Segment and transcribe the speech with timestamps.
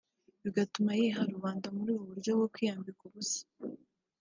[0.43, 3.41] bigatuma yiha rubanda muri ubu buryo bwo kwiyambika ubusa